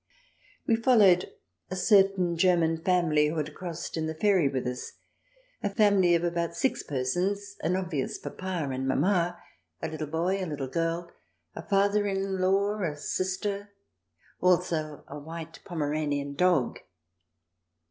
[0.65, 1.31] We followed
[1.69, 4.93] a certain German family, who had crossed in the ferry with us—
[5.61, 9.37] a family of about six persons, an obvious papa and mamma,
[9.79, 11.11] a little boy, a little girl,
[11.53, 13.73] a father in law(?), and a sister(?),
[14.41, 16.79] also a white Pomeranian dog.